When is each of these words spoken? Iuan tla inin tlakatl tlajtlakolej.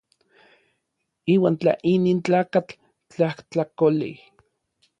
Iuan 1.33 1.55
tla 1.59 1.73
inin 1.91 2.19
tlakatl 2.25 2.75
tlajtlakolej. 3.11 4.15